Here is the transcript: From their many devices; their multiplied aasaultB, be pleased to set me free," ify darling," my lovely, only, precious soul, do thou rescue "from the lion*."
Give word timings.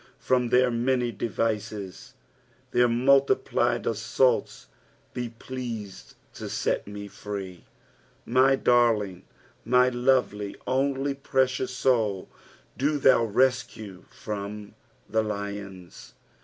From 0.17 0.49
their 0.49 0.71
many 0.71 1.11
devices; 1.11 2.15
their 2.71 2.87
multiplied 2.87 3.83
aasaultB, 3.83 4.65
be 5.13 5.29
pleased 5.29 6.15
to 6.33 6.49
set 6.49 6.87
me 6.87 7.07
free," 7.07 7.65
ify 8.27 8.63
darling," 8.63 9.21
my 9.63 9.89
lovely, 9.89 10.55
only, 10.65 11.13
precious 11.13 11.71
soul, 11.75 12.27
do 12.75 12.97
thou 12.97 13.23
rescue 13.25 14.03
"from 14.09 14.73
the 15.07 15.21
lion*." 15.21 15.91